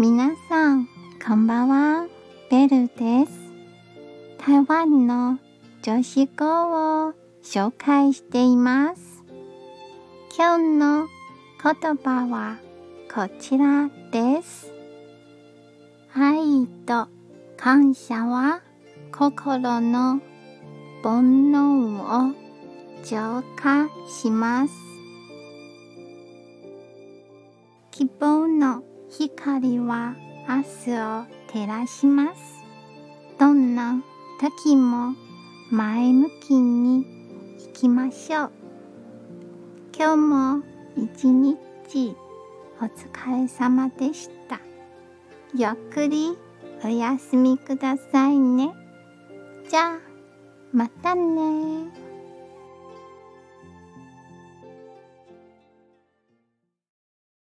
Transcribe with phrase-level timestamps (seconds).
[0.00, 0.88] 皆さん、
[1.26, 2.06] こんばんは。
[2.52, 3.32] ベルです。
[4.38, 5.40] 台湾の
[5.82, 9.24] 女子語を紹介しています。
[10.38, 11.08] 今日の
[11.60, 12.58] 言葉は
[13.12, 14.72] こちらです。
[16.14, 17.08] 愛と
[17.56, 18.60] 感謝は
[19.10, 20.20] 心の
[21.02, 22.34] 煩悩を
[23.02, 24.74] 浄化します。
[27.90, 30.14] 希望の光は
[30.46, 32.40] 明日を照らします。
[33.38, 34.02] どんな
[34.38, 35.14] 時も
[35.70, 37.06] 前向きに
[37.58, 38.50] 行きましょう。
[39.96, 40.62] 今日も
[40.96, 42.14] 一日
[42.80, 44.60] お疲れ様でした。
[45.54, 46.36] ゆっくり
[46.84, 48.72] お休みくださいね。
[49.70, 49.98] じゃあ、
[50.72, 52.07] またね